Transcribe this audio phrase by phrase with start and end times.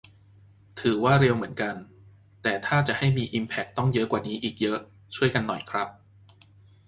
[0.79, 1.75] ถือว่า เร็วเหมือนกัน
[2.43, 4.77] แต่ถ้าจะให้มีอิมแพคต้องเยอะกว่านี้อีกเยอะ
[5.15, 5.87] ช่วยกันหน่อยครับ